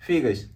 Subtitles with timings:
[0.00, 0.50] Figas,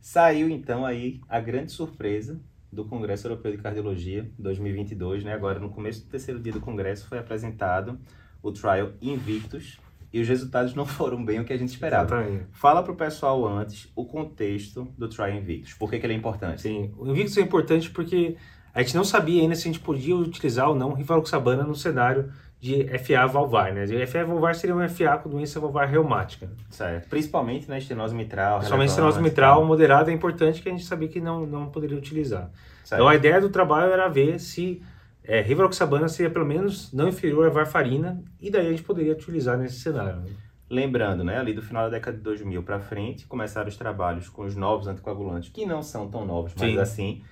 [0.00, 2.40] saiu então aí a grande surpresa
[2.72, 5.34] do Congresso Europeu de Cardiologia 2022, né?
[5.34, 7.98] Agora no começo do terceiro dia do congresso foi apresentado
[8.40, 9.78] o trial Invictus
[10.12, 12.20] e os resultados não foram bem o que a gente esperava.
[12.20, 12.46] Exatamente.
[12.52, 16.62] Fala pro pessoal antes o contexto do trial Invictus, por que, que ele é importante?
[16.62, 18.36] Sim, o Invictus é importante porque
[18.72, 22.32] a gente não sabia ainda se a gente podia utilizar ou não rivaroxabana no cenário
[22.64, 23.84] de FA valvar, né?
[23.84, 26.48] De FA valvar seria um FA com doença valvar reumática.
[26.70, 27.10] Certo.
[27.10, 28.56] Principalmente na estenose mitral.
[28.56, 29.66] Principalmente estenose mitral tá?
[29.66, 32.50] moderada é importante que a gente sabia que não, não poderia utilizar.
[32.82, 32.94] Certo.
[32.94, 34.80] Então a ideia do trabalho era ver se
[35.22, 39.58] é, rivaroxabana seria pelo menos não inferior à varfarina e daí a gente poderia utilizar
[39.58, 40.22] nesse cenário.
[40.22, 40.30] né?
[40.70, 44.40] Lembrando, né, ali do final da década de 2000 para frente, começaram os trabalhos com
[44.42, 46.78] os novos anticoagulantes, que não são tão novos, mas Sim.
[46.78, 47.22] assim.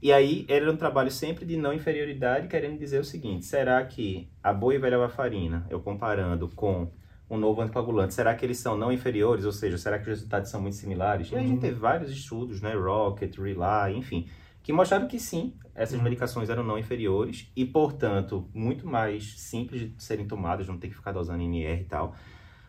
[0.00, 4.30] E aí era um trabalho sempre de não inferioridade, querendo dizer o seguinte: será que
[4.42, 6.90] a boa e velha varfarina, eu comparando com
[7.30, 9.44] um novo anticoagulante, será que eles são não inferiores?
[9.44, 11.30] Ou seja, será que os resultados são muito similares?
[11.30, 11.60] E aí a gente Uhum.
[11.60, 14.26] teve vários estudos, né, Rocket, Rely, enfim,
[14.62, 16.04] que mostraram que sim, essas Uhum.
[16.04, 20.94] medicações eram não inferiores e, portanto, muito mais simples de serem tomadas, não ter que
[20.94, 22.14] ficar dosando NR e tal.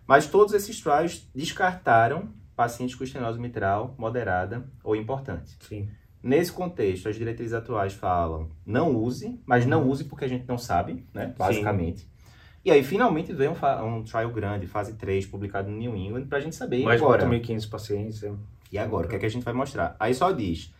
[0.06, 5.56] Mas todos esses trials descartaram pacientes com estenose mitral moderada ou importante.
[5.62, 5.90] Sim.
[6.22, 10.58] Nesse contexto, as diretrizes atuais falam não use, mas não use porque a gente não
[10.58, 11.34] sabe, né?
[11.38, 12.10] Basicamente.
[12.64, 16.42] E aí, finalmente, veio um, um trial grande, fase 3, publicado no New England, pra
[16.42, 16.80] gente saber.
[16.82, 17.26] E Mais agora?
[17.26, 18.24] 4.500 pacientes.
[18.24, 18.34] é.
[18.72, 19.08] E agora?
[19.08, 19.96] O que é que a gente vai mostrar?
[20.00, 20.74] Aí só diz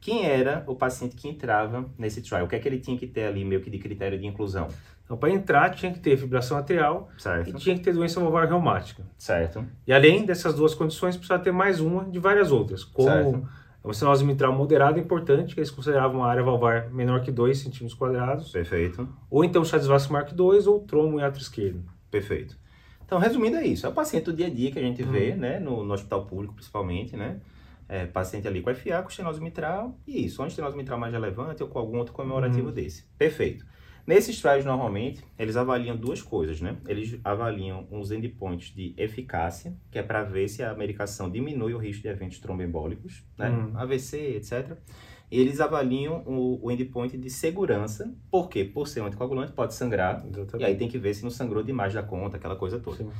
[0.00, 3.06] quem era o paciente que entrava nesse trial, o que é que ele tinha que
[3.06, 4.68] ter ali, meio que de critério de inclusão.
[5.04, 7.56] Então, para entrar, tinha que ter fibração atrial e Certo?
[7.58, 9.02] tinha que ter doença valvar reumática.
[9.16, 9.64] Certo.
[9.86, 13.48] E além dessas duas condições, precisava ter mais uma de várias outras, como Certo.
[13.88, 17.94] Uma estenose mitral moderada importante, que eles consideravam uma área valvar menor que 2 centímetros
[17.94, 19.08] quadrados, Perfeito.
[19.30, 21.82] ou então Chades Mark 2 ou tromo em ato esquerdo.
[22.10, 22.56] Perfeito.
[23.04, 23.86] Então, resumindo, é isso.
[23.86, 25.36] É o paciente do dia a dia que a gente vê, Uhum.
[25.38, 25.58] né?
[25.58, 27.40] No, no hospital público, principalmente, né?
[27.88, 30.42] É, paciente ali com FA, com estenose mitral, e isso.
[30.42, 32.74] Ou estenose mitral mais relevante ou com algum outro comemorativo Uhum.
[32.74, 33.06] desse.
[33.16, 33.64] Perfeito.
[34.08, 36.78] Nesses trials, normalmente, eles avaliam duas coisas, né?
[36.88, 41.78] Eles avaliam uns endpoints de eficácia, que é para ver se a medicação diminui o
[41.78, 43.50] risco de eventos tromboembólicos, né?
[43.50, 43.78] Uhum.
[43.78, 44.78] AVC, etc.
[45.30, 50.24] E eles avaliam o, o endpoint de segurança, porque, por ser um anticoagulante, pode sangrar,
[50.58, 52.96] e aí tem que ver se não sangrou demais da conta, aquela coisa toda.
[52.96, 53.10] Sim.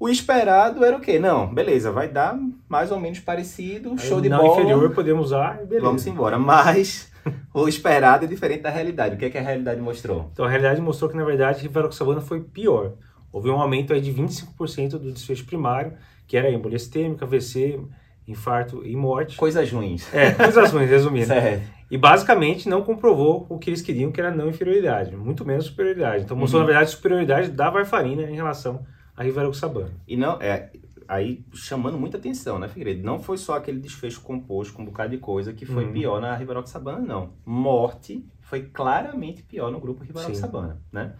[0.00, 1.18] O esperado era o quê?
[1.18, 2.34] Não, beleza, vai dar
[2.66, 4.60] mais ou menos parecido, show Aí, de não bola.
[4.62, 5.80] inferior podemos usar beleza.
[5.84, 6.38] Vamos embora.
[6.38, 7.12] Mas
[7.52, 9.14] o esperado é diferente da realidade.
[9.14, 10.30] O que é que a realidade mostrou?
[10.32, 12.94] Então a realidade mostrou que na verdade rivaroxabana foi pior.
[13.30, 15.92] Houve um aumento aí de 25% do desfecho primário,
[16.26, 17.78] que era embolia sistêmica, AVC,
[18.26, 19.36] infarto e morte.
[19.36, 20.12] Coisas ruins.
[20.14, 21.26] É, coisas ruins, resumindo.
[21.28, 21.62] Certo.
[21.90, 26.24] E basicamente não comprovou o que eles queriam, que era não inferioridade, muito menos superioridade.
[26.24, 26.66] Então mostrou, Uhum.
[26.68, 28.80] na verdade, superioridade da varfarina em relação
[29.20, 29.90] à rivaroxabana.
[30.08, 30.70] E não, é,
[31.06, 33.04] aí chamando muita atenção, né, Figueiredo?
[33.04, 35.92] Não foi só aquele desfecho composto com um bocado de coisa que foi Uhum.
[35.92, 37.34] pior na Rivaroxabana, não.
[37.44, 41.14] Morte foi claramente pior no grupo Rivaroxabana, né?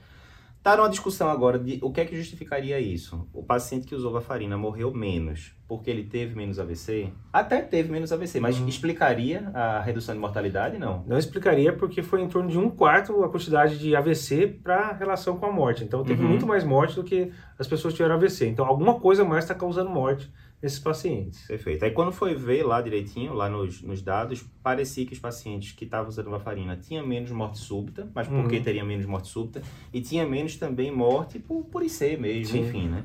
[0.62, 3.26] Tá numa discussão agora de o que é que justificaria isso.
[3.32, 7.08] O paciente que usou varfarina morreu menos porque ele teve menos AVC?
[7.32, 8.68] Até teve menos AVC, mas Uhum.
[8.68, 10.78] explicaria a redução de mortalidade?
[10.78, 11.02] Não.
[11.06, 15.38] Não explicaria porque foi em torno de um quarto a quantidade de AVC para relação
[15.38, 15.82] com a morte.
[15.82, 16.28] Então teve Uhum.
[16.28, 18.46] muito mais morte do que as pessoas tiveram AVC.
[18.48, 20.30] Então alguma coisa mais está causando morte
[20.62, 21.46] nesses pacientes.
[21.46, 21.84] Perfeito.
[21.84, 25.84] Aí quando foi ver lá direitinho, lá nos, nos dados, parecia que os pacientes que
[25.84, 28.62] estavam usando varfarina tinham menos morte súbita, mas por que Uhum.
[28.62, 29.62] teria menos morte súbita?
[29.92, 32.60] E tinha menos também morte por, por IC mesmo, Sim.
[32.66, 33.04] enfim, né?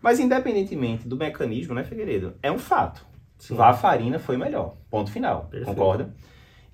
[0.00, 2.34] Mas independentemente do mecanismo, né, Figueiredo?
[2.42, 3.04] É um fato.
[3.38, 3.54] Sim.
[3.56, 4.76] Varfarina foi melhor.
[4.90, 5.48] Ponto final.
[5.50, 5.66] Perfeito.
[5.76, 6.14] Concorda?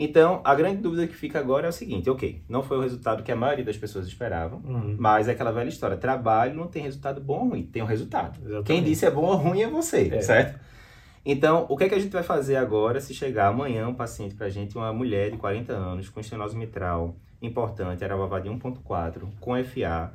[0.04, 3.22] Então, a grande dúvida que fica agora é o seguinte, ok, não foi o resultado
[3.22, 4.96] que a maioria das pessoas esperavam, Uhum.
[4.98, 8.38] mas é aquela velha história, trabalho não tem resultado bom ou ruim, tem um resultado.
[8.40, 8.64] Exatamente.
[8.66, 10.20] Quem disse é bom ou ruim é você, É.
[10.20, 10.58] certo?
[11.24, 14.34] Então, o que, é que a gente vai fazer agora se chegar amanhã um paciente
[14.34, 19.52] pra gente, uma mulher de 40 anos, com estenose mitral importante, era de 1.4, com
[19.64, 20.12] FA,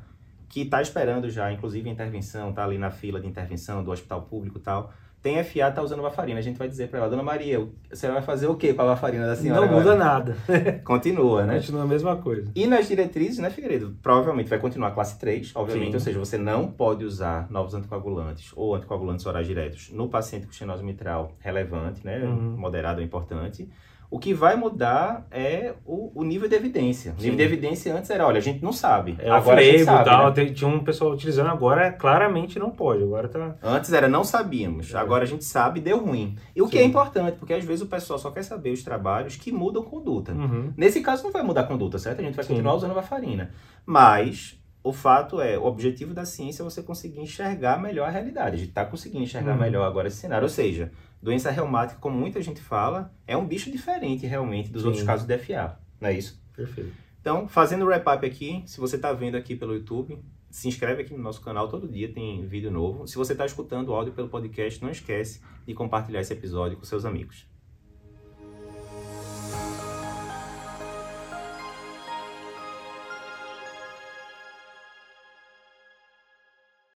[0.49, 4.23] que está esperando já, inclusive, a intervenção, tá ali na fila de intervenção do hospital
[4.23, 4.91] público e tal,
[5.27, 6.39] tem FA, tá usando varfarina.
[6.39, 8.85] A gente vai dizer para ela, dona Maria, você vai fazer o que com a
[8.85, 9.95] varfarina da senhora Não muda agora?
[9.97, 10.37] nada.
[10.85, 11.55] Continua, né?
[11.55, 12.49] Continua a mesma coisa.
[12.55, 13.95] E nas diretrizes, né, Figueiredo?
[14.01, 15.93] Provavelmente vai continuar a classe 3, obviamente, Sim.
[15.95, 20.51] ou seja, você não pode usar novos anticoagulantes ou anticoagulantes orais diretos no paciente com
[20.51, 22.55] estenose mitral relevante, né, Uhum.
[22.57, 23.69] moderado ou importante.
[24.09, 27.11] O que vai mudar é o, o nível de evidência.
[27.11, 27.23] O Sim.
[27.29, 29.17] nível de evidência antes era, olha, a gente não sabe.
[29.19, 30.45] É agora a gente off-label sabe, tal, né?
[30.53, 33.03] tinha um pessoal utilizando, agora claramente não pode.
[33.03, 33.55] Agora tá.
[33.61, 34.97] Antes era não sabíamos, É.
[34.97, 36.37] agora a gente sabe, deu ruim.
[36.55, 36.83] E o que Sim.
[36.83, 40.31] é importante, porque às vezes o pessoal só quer saber os trabalhos que mudam conduta.
[40.31, 40.71] Uhum.
[40.77, 42.19] Nesse caso não vai mudar a conduta, certo?
[42.19, 42.53] A gente vai Sim.
[42.53, 43.51] continuar usando a varfarina.
[43.85, 48.55] Mas o fato é, o objetivo da ciência é você conseguir enxergar melhor a realidade.
[48.55, 49.59] A gente está conseguindo enxergar Uhum.
[49.59, 50.43] melhor agora esse cenário.
[50.45, 50.91] Ou seja,
[51.21, 54.87] doença reumática, como muita gente fala, é um bicho diferente realmente dos Sim.
[54.89, 55.77] outros casos de FA.
[55.99, 56.41] Não é isso?
[56.55, 56.91] Perfeito.
[57.19, 60.17] Então, fazendo o wrap-up aqui, se você está vendo aqui pelo YouTube,
[60.49, 63.05] se inscreve aqui no nosso canal, todo dia tem vídeo novo.
[63.07, 66.85] Se você está escutando o áudio pelo podcast, não esquece de compartilhar esse episódio com
[66.85, 67.45] seus amigos.